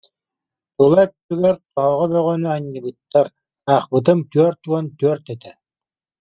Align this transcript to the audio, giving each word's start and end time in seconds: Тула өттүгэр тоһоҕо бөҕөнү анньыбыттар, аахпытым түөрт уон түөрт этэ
Тула 0.75 1.03
өттүгэр 1.07 1.57
тоһоҕо 1.73 2.05
бөҕөнү 2.25 2.47
анньыбыттар, 2.55 3.27
аахпытым 3.73 4.19
түөрт 4.31 4.61
уон 4.71 4.85
түөрт 4.99 5.25
этэ 5.33 5.51